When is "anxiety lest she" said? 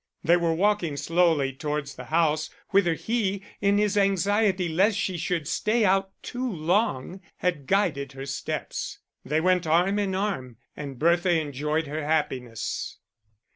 3.95-5.15